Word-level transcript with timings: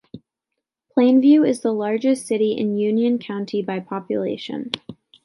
Plainview 0.97 1.47
is 1.47 1.59
the 1.61 1.71
largest 1.75 2.25
city 2.25 2.53
in 2.53 2.75
Union 2.75 3.19
County 3.19 3.61
by 3.61 3.79
population. 3.79 4.71